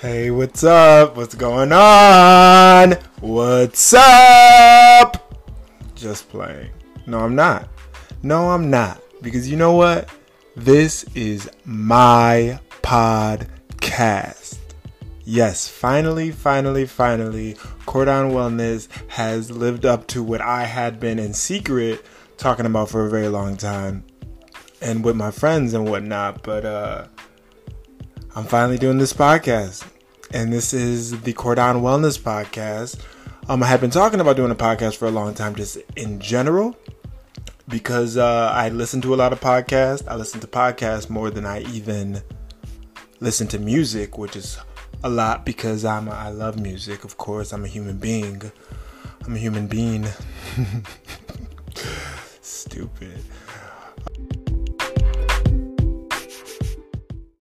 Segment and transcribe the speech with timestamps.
[0.00, 1.16] Hey, what's up?
[1.16, 2.92] What's going on?
[3.18, 5.34] What's up?
[5.96, 6.70] Just playing.
[7.08, 7.68] No, I'm not.
[8.22, 9.02] No, I'm not.
[9.22, 10.08] Because you know what?
[10.54, 14.58] This is my podcast.
[15.24, 21.34] Yes, finally, finally, finally, Cordon Wellness has lived up to what I had been in
[21.34, 22.06] secret
[22.36, 24.04] talking about for a very long time
[24.80, 26.44] and with my friends and whatnot.
[26.44, 27.06] But, uh,
[28.38, 29.84] I'm finally doing this podcast,
[30.30, 33.04] and this is the Cordon Wellness Podcast.
[33.48, 36.20] Um, I had been talking about doing a podcast for a long time, just in
[36.20, 36.76] general,
[37.66, 40.06] because uh, I listen to a lot of podcasts.
[40.06, 42.22] I listen to podcasts more than I even
[43.18, 44.56] listen to music, which is
[45.02, 47.02] a lot because I'm a, I love music.
[47.02, 48.52] Of course, I'm a human being.
[49.26, 50.06] I'm a human being.
[52.40, 53.18] Stupid.